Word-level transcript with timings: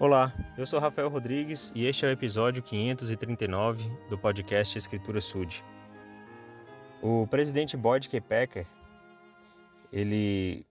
Olá, 0.00 0.32
eu 0.56 0.64
sou 0.64 0.80
Rafael 0.80 1.10
Rodrigues 1.10 1.70
e 1.74 1.86
este 1.86 2.06
é 2.06 2.08
o 2.08 2.10
episódio 2.10 2.62
539 2.62 3.86
do 4.08 4.16
podcast 4.16 4.78
Escritura 4.78 5.20
Sud. 5.20 5.62
O 7.02 7.26
presidente 7.26 7.76
Boyd 7.76 8.08
K. 8.08 8.18
Packer, 8.18 8.66
ele, 9.92 10.64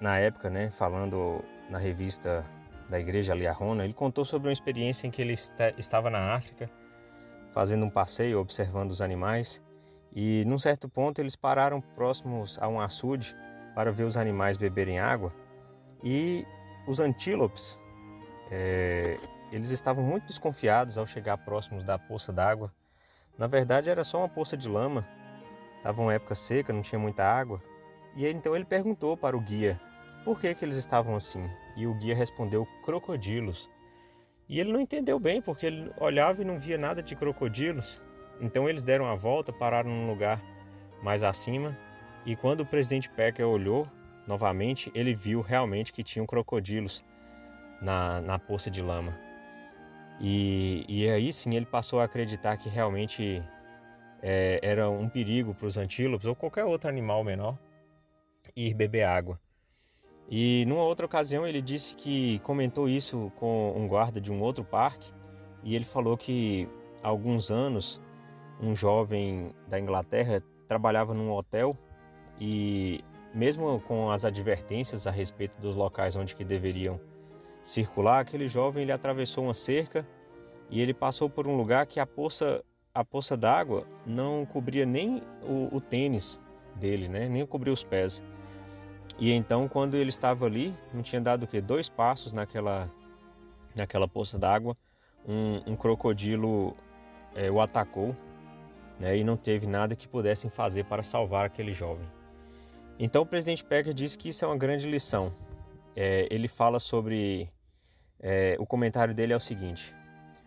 na 0.00 0.16
época, 0.16 0.48
né, 0.48 0.70
falando 0.70 1.44
na 1.68 1.76
revista 1.76 2.46
da 2.88 2.98
igreja 2.98 3.34
Liahona, 3.34 3.84
ele 3.84 3.92
contou 3.92 4.24
sobre 4.24 4.48
uma 4.48 4.54
experiência 4.54 5.06
em 5.06 5.10
que 5.10 5.20
ele 5.20 5.38
estava 5.76 6.08
na 6.08 6.32
África, 6.32 6.70
fazendo 7.52 7.84
um 7.84 7.90
passeio, 7.90 8.40
observando 8.40 8.90
os 8.90 9.02
animais, 9.02 9.62
e 10.14 10.46
num 10.46 10.58
certo 10.58 10.88
ponto 10.88 11.20
eles 11.20 11.36
pararam 11.36 11.78
próximos 11.82 12.58
a 12.58 12.68
um 12.68 12.80
açude 12.80 13.36
para 13.74 13.92
ver 13.92 14.04
os 14.04 14.16
animais 14.16 14.56
beberem 14.56 14.98
água, 14.98 15.30
e 16.02 16.46
os 16.86 17.00
antílopes, 17.00 17.78
é, 18.50 19.18
eles 19.52 19.70
estavam 19.70 20.04
muito 20.04 20.26
desconfiados 20.26 20.98
ao 20.98 21.06
chegar 21.06 21.38
próximos 21.38 21.84
da 21.84 21.98
poça 21.98 22.32
d'água. 22.32 22.72
Na 23.36 23.46
verdade, 23.46 23.88
era 23.90 24.04
só 24.04 24.18
uma 24.18 24.28
poça 24.28 24.56
de 24.56 24.68
lama. 24.68 25.06
Estava 25.76 26.02
uma 26.02 26.14
época 26.14 26.34
seca, 26.34 26.72
não 26.72 26.82
tinha 26.82 26.98
muita 26.98 27.24
água. 27.24 27.62
E 28.16 28.26
então 28.26 28.54
ele 28.56 28.64
perguntou 28.64 29.16
para 29.16 29.36
o 29.36 29.40
guia 29.40 29.80
por 30.24 30.40
que, 30.40 30.54
que 30.54 30.64
eles 30.64 30.76
estavam 30.76 31.14
assim. 31.14 31.48
E 31.76 31.86
o 31.86 31.94
guia 31.94 32.14
respondeu: 32.14 32.66
crocodilos. 32.84 33.70
E 34.48 34.58
ele 34.58 34.72
não 34.72 34.80
entendeu 34.80 35.18
bem, 35.18 35.42
porque 35.42 35.66
ele 35.66 35.92
olhava 35.98 36.42
e 36.42 36.44
não 36.44 36.58
via 36.58 36.78
nada 36.78 37.02
de 37.02 37.14
crocodilos. 37.14 38.00
Então 38.40 38.68
eles 38.68 38.82
deram 38.82 39.06
a 39.06 39.14
volta, 39.14 39.52
pararam 39.52 39.90
num 39.90 40.08
lugar 40.08 40.42
mais 41.02 41.22
acima. 41.22 41.76
E 42.24 42.34
quando 42.34 42.60
o 42.60 42.66
presidente 42.66 43.10
Pecker 43.10 43.46
olhou 43.46 43.86
novamente, 44.26 44.90
ele 44.94 45.14
viu 45.14 45.40
realmente 45.40 45.92
que 45.92 46.02
tinham 46.02 46.26
crocodilos 46.26 47.04
na, 47.80 48.20
na 48.20 48.38
poça 48.38 48.70
de 48.70 48.82
lama. 48.82 49.16
E, 50.20 50.84
e 50.88 51.08
aí 51.08 51.32
sim 51.32 51.54
ele 51.54 51.66
passou 51.66 52.00
a 52.00 52.04
acreditar 52.04 52.56
que 52.56 52.68
realmente 52.68 53.42
é, 54.22 54.58
era 54.62 54.90
um 54.90 55.08
perigo 55.08 55.54
para 55.54 55.66
os 55.66 55.76
antílopes 55.76 56.26
ou 56.26 56.34
qualquer 56.34 56.64
outro 56.64 56.88
animal 56.88 57.22
menor 57.22 57.56
ir 58.56 58.74
beber 58.74 59.04
água. 59.04 59.40
E 60.28 60.64
numa 60.66 60.82
outra 60.82 61.06
ocasião 61.06 61.46
ele 61.46 61.62
disse 61.62 61.96
que 61.96 62.38
comentou 62.40 62.88
isso 62.88 63.32
com 63.36 63.72
um 63.76 63.86
guarda 63.88 64.20
de 64.20 64.30
um 64.30 64.42
outro 64.42 64.64
parque 64.64 65.10
e 65.62 65.74
ele 65.74 65.84
falou 65.84 66.16
que 66.16 66.68
há 67.02 67.08
alguns 67.08 67.50
anos 67.50 68.00
um 68.60 68.74
jovem 68.74 69.54
da 69.68 69.78
Inglaterra 69.78 70.42
trabalhava 70.66 71.14
num 71.14 71.32
hotel 71.32 71.76
e 72.40 73.02
mesmo 73.32 73.80
com 73.80 74.10
as 74.10 74.24
advertências 74.24 75.06
a 75.06 75.10
respeito 75.10 75.58
dos 75.60 75.76
locais 75.76 76.16
onde 76.16 76.34
que 76.34 76.44
deveriam 76.44 77.00
circular, 77.68 78.20
aquele 78.20 78.48
jovem 78.48 78.82
ele 78.82 78.92
atravessou 78.92 79.44
uma 79.44 79.54
cerca 79.54 80.06
e 80.70 80.80
ele 80.80 80.94
passou 80.94 81.28
por 81.28 81.46
um 81.46 81.56
lugar 81.56 81.86
que 81.86 82.00
a 82.00 82.06
poça 82.06 82.64
a 82.94 83.04
poça 83.04 83.36
d'água 83.36 83.86
não 84.04 84.44
cobria 84.44 84.84
nem 84.84 85.22
o, 85.42 85.76
o, 85.76 85.80
tênis 85.80 86.40
dele, 86.74 87.06
né? 87.06 87.28
Nem 87.28 87.46
cobria 87.46 87.72
os 87.72 87.84
pés. 87.84 88.24
E 89.18 89.30
então, 89.30 89.68
quando 89.68 89.94
ele 89.94 90.08
estava 90.08 90.46
ali, 90.46 90.74
não 90.92 91.02
tinha 91.02 91.20
dado 91.20 91.44
o 91.44 91.46
quê? 91.46 91.60
Dois 91.60 91.88
passos 91.88 92.32
naquela 92.32 92.90
naquela 93.76 94.08
poça 94.08 94.36
d'água, 94.36 94.76
um, 95.26 95.72
um, 95.72 95.76
crocodilo 95.76 96.74
é, 97.36 97.48
o 97.50 97.60
atacou, 97.60 98.16
né? 98.98 99.16
E 99.16 99.22
não 99.22 99.36
teve 99.36 99.66
nada 99.66 99.94
que 99.94 100.08
pudessem 100.08 100.50
fazer 100.50 100.84
para 100.86 101.02
salvar 101.02 101.44
aquele 101.44 101.72
jovem. 101.72 102.06
Então, 102.98 103.22
o 103.22 103.26
presidente 103.26 103.62
Pecker 103.62 103.94
disse 103.94 104.18
que 104.18 104.30
isso 104.30 104.44
é 104.44 104.48
uma 104.48 104.56
grande 104.56 104.90
lição. 104.90 105.32
É, 105.94 106.26
ele 106.30 106.48
fala 106.48 106.80
sobre 106.80 107.48
é, 108.20 108.56
o 108.58 108.66
comentário 108.66 109.14
dele 109.14 109.32
é 109.32 109.36
o 109.36 109.40
seguinte: 109.40 109.94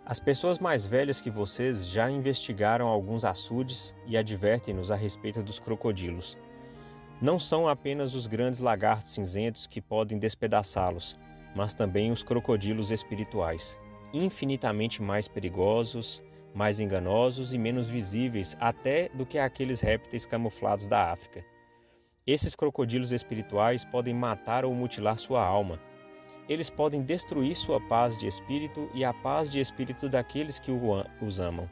As 0.05 0.19
pessoas 0.19 0.59
mais 0.59 0.85
velhas 0.85 1.21
que 1.21 1.29
vocês 1.29 1.87
já 1.87 2.09
investigaram 2.09 2.87
alguns 2.87 3.23
açudes 3.23 3.95
e 4.05 4.17
advertem-nos 4.17 4.91
a 4.91 4.95
respeito 4.95 5.41
dos 5.41 5.59
crocodilos. 5.59 6.37
Não 7.21 7.39
são 7.39 7.67
apenas 7.67 8.15
os 8.15 8.27
grandes 8.27 8.59
lagartos 8.59 9.11
cinzentos 9.11 9.67
que 9.67 9.79
podem 9.79 10.17
despedaçá-los, 10.17 11.17
mas 11.55 11.73
também 11.73 12.11
os 12.11 12.23
crocodilos 12.23 12.89
espirituais, 12.91 13.79
infinitamente 14.11 15.01
mais 15.01 15.27
perigosos, 15.27 16.21
mais 16.53 16.79
enganosos 16.79 17.53
e 17.53 17.57
menos 17.57 17.89
visíveis 17.89 18.57
até 18.59 19.07
do 19.09 19.25
que 19.25 19.37
aqueles 19.37 19.79
répteis 19.79 20.25
camuflados 20.25 20.87
da 20.87 21.11
África. 21.11 21.45
Esses 22.25 22.55
crocodilos 22.55 23.11
espirituais 23.11 23.85
podem 23.85 24.13
matar 24.13 24.65
ou 24.65 24.73
mutilar 24.73 25.17
sua 25.17 25.43
alma 25.43 25.79
eles 26.51 26.69
podem 26.69 27.01
destruir 27.01 27.55
sua 27.55 27.79
paz 27.79 28.17
de 28.17 28.27
espírito 28.27 28.89
e 28.93 29.05
a 29.05 29.13
paz 29.13 29.49
de 29.49 29.59
espírito 29.59 30.09
daqueles 30.09 30.59
que 30.59 30.71
os 31.21 31.39
amam. 31.39 31.69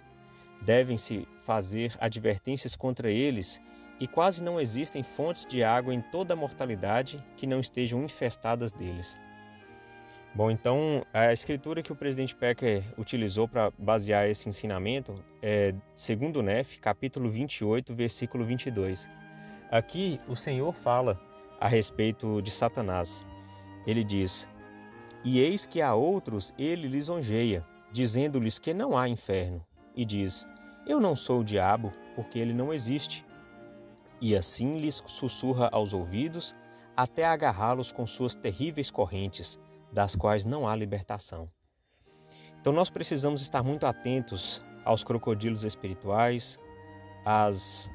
Devem-se 0.61 1.27
fazer 1.43 1.95
advertências 1.99 2.75
contra 2.75 3.09
eles, 3.09 3.61
e 3.99 4.07
quase 4.07 4.41
não 4.41 4.59
existem 4.59 5.03
fontes 5.03 5.45
de 5.45 5.61
água 5.61 5.93
em 5.93 5.99
toda 5.99 6.33
a 6.33 6.37
mortalidade 6.37 7.21
que 7.35 7.45
não 7.45 7.59
estejam 7.59 8.01
infestadas 8.03 8.71
deles. 8.71 9.19
Bom, 10.33 10.49
então 10.49 11.03
a 11.13 11.33
escritura 11.33 11.81
que 11.81 11.91
o 11.91 11.95
presidente 11.95 12.35
Pecker 12.35 12.83
utilizou 12.97 13.47
para 13.47 13.71
basear 13.77 14.29
esse 14.29 14.47
ensinamento 14.47 15.21
é 15.41 15.73
segundo 15.93 16.41
Nef, 16.41 16.77
capítulo 16.79 17.29
28, 17.29 17.93
versículo 17.93 18.45
22. 18.45 19.09
Aqui 19.69 20.21
o 20.27 20.35
Senhor 20.35 20.71
fala 20.71 21.19
a 21.59 21.67
respeito 21.67 22.41
de 22.41 22.51
Satanás. 22.51 23.25
Ele 23.85 24.03
diz: 24.03 24.47
e 25.23 25.39
eis 25.39 25.65
que 25.65 25.81
a 25.81 25.93
outros 25.93 26.53
ele 26.57 26.87
lisonjeia, 26.87 27.65
dizendo-lhes 27.91 28.57
que 28.57 28.73
não 28.73 28.97
há 28.97 29.09
inferno, 29.09 29.65
e 29.95 30.05
diz: 30.05 30.47
Eu 30.87 30.99
não 30.99 31.15
sou 31.15 31.41
o 31.41 31.43
diabo, 31.43 31.91
porque 32.15 32.39
ele 32.39 32.53
não 32.53 32.73
existe. 32.73 33.25
E 34.21 34.35
assim 34.35 34.77
lhes 34.77 35.03
sussurra 35.05 35.69
aos 35.71 35.93
ouvidos, 35.93 36.55
até 36.95 37.25
agarrá-los 37.25 37.91
com 37.91 38.05
suas 38.05 38.35
terríveis 38.35 38.89
correntes, 38.89 39.59
das 39.91 40.15
quais 40.15 40.45
não 40.45 40.67
há 40.67 40.75
libertação. 40.75 41.49
Então 42.59 42.73
nós 42.73 42.89
precisamos 42.89 43.41
estar 43.41 43.63
muito 43.63 43.85
atentos 43.85 44.63
aos 44.85 45.03
crocodilos 45.03 45.63
espirituais, 45.63 46.59
às 47.25 47.89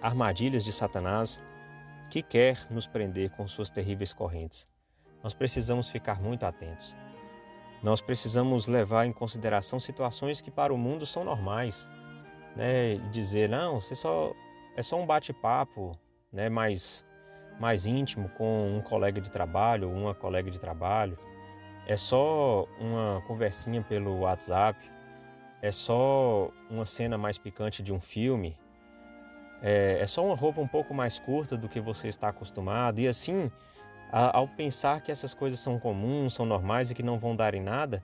armadilhas 0.00 0.64
de 0.64 0.72
Satanás, 0.72 1.42
que 2.10 2.22
quer 2.22 2.66
nos 2.70 2.86
prender 2.86 3.30
com 3.30 3.46
suas 3.48 3.70
terríveis 3.70 4.12
correntes 4.12 4.68
nós 5.24 5.32
precisamos 5.32 5.88
ficar 5.88 6.20
muito 6.20 6.44
atentos. 6.44 6.94
Nós 7.82 8.02
precisamos 8.02 8.66
levar 8.66 9.06
em 9.06 9.12
consideração 9.12 9.80
situações 9.80 10.42
que 10.42 10.50
para 10.50 10.72
o 10.72 10.76
mundo 10.76 11.06
são 11.06 11.24
normais, 11.24 11.88
né? 12.54 12.96
Dizer 13.10 13.48
não, 13.48 13.80
você 13.80 13.94
só 13.94 14.34
é 14.76 14.82
só 14.82 15.00
um 15.00 15.06
bate-papo, 15.06 15.98
né? 16.30 16.50
Mais 16.50 17.06
mais 17.58 17.86
íntimo 17.86 18.28
com 18.30 18.76
um 18.76 18.82
colega 18.82 19.20
de 19.20 19.30
trabalho 19.30 19.90
uma 19.90 20.14
colega 20.14 20.50
de 20.50 20.60
trabalho. 20.60 21.18
É 21.86 21.96
só 21.96 22.66
uma 22.78 23.22
conversinha 23.26 23.82
pelo 23.82 24.20
WhatsApp. 24.20 24.78
É 25.62 25.70
só 25.70 26.50
uma 26.68 26.84
cena 26.84 27.16
mais 27.16 27.38
picante 27.38 27.82
de 27.82 27.94
um 27.94 28.00
filme. 28.00 28.58
É, 29.62 29.98
é 30.00 30.06
só 30.06 30.24
uma 30.24 30.36
roupa 30.36 30.60
um 30.60 30.68
pouco 30.68 30.92
mais 30.92 31.18
curta 31.18 31.56
do 31.56 31.68
que 31.68 31.80
você 31.80 32.08
está 32.08 32.28
acostumado. 32.28 32.98
E 32.98 33.08
assim, 33.08 33.50
ao 34.16 34.46
pensar 34.46 35.00
que 35.00 35.10
essas 35.10 35.34
coisas 35.34 35.58
são 35.58 35.78
comuns, 35.78 36.34
são 36.34 36.46
normais 36.46 36.90
e 36.90 36.94
que 36.94 37.02
não 37.02 37.18
vão 37.18 37.34
dar 37.34 37.52
em 37.52 37.60
nada, 37.60 38.02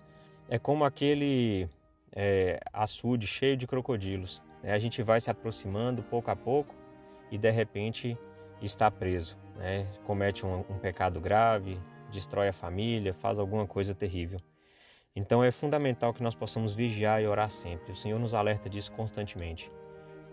é 0.49 0.59
como 0.59 0.85
aquele 0.85 1.69
é, 2.13 2.59
açude 2.73 3.29
cheio 3.29 3.57
de 3.57 3.65
crocodilos. 3.65 4.43
Né? 4.61 4.73
A 4.73 4.79
gente 4.79 5.03
vai 5.05 5.21
se 5.21 5.31
aproximando 5.31 6.03
pouco 6.03 6.29
a 6.29 6.35
pouco 6.35 6.75
e 7.31 7.39
de 7.39 7.51
repente 7.51 8.19
está 8.61 8.91
preso, 8.91 9.39
né? 9.57 9.87
comete 10.05 10.45
um, 10.45 10.65
um 10.69 10.79
pecado 10.79 11.21
grave, 11.21 11.79
destrói 12.11 12.49
a 12.49 12.53
família, 12.53 13.15
faz 13.15 13.39
alguma 13.39 13.65
coisa 13.65 13.95
terrível. 13.95 14.41
Então 15.15 15.45
é 15.45 15.53
fundamental 15.53 16.13
que 16.13 16.25
nós 16.25 16.35
possamos 16.35 16.75
vigiar 16.75 17.23
e 17.23 17.27
orar 17.29 17.51
sempre. 17.51 17.93
O 17.93 17.97
Senhor 17.97 18.19
nos 18.19 18.35
alerta 18.35 18.69
disso 18.69 18.91
constantemente. 18.93 19.71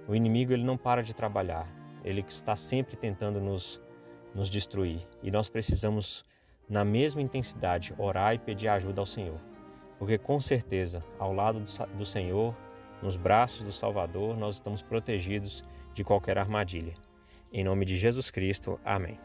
O 0.08 0.16
inimigo 0.16 0.54
ele 0.54 0.64
não 0.64 0.76
para 0.76 1.04
de 1.04 1.14
trabalhar. 1.14 1.68
Ele 2.04 2.26
está 2.28 2.56
sempre 2.56 2.96
tentando 2.96 3.40
nos 3.40 3.80
nos 4.38 4.50
destruir. 4.52 5.00
E 5.24 5.32
nós 5.32 5.50
precisamos, 5.50 6.24
na 6.70 6.86
mesma 6.86 7.22
intensidade, 7.22 7.94
orar 7.98 8.36
e 8.36 8.40
pedir 8.40 8.68
ajuda 8.68 9.02
ao 9.02 9.06
Senhor. 9.06 9.40
Porque 9.98 10.18
com 10.18 10.40
certeza, 10.40 11.04
ao 11.18 11.34
lado 11.34 11.60
do 11.98 12.06
Senhor, 12.06 12.56
nos 13.02 13.18
braços 13.18 13.64
do 13.64 13.72
Salvador, 13.72 14.38
nós 14.38 14.56
estamos 14.56 14.84
protegidos 14.84 15.64
de 15.94 16.04
qualquer 16.04 16.38
armadilha. 16.38 16.94
Em 17.52 17.64
nome 17.64 17.84
de 17.84 17.98
Jesus 17.98 18.30
Cristo, 18.30 18.80
amém. 18.86 19.20